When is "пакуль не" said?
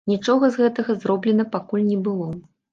1.59-2.01